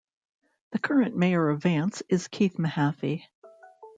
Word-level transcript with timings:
The 0.71 0.79
current 0.79 1.15
mayor 1.15 1.47
of 1.49 1.61
Vance 1.61 2.01
is 2.09 2.27
Keith 2.27 2.57
Mahaffey. 2.57 3.21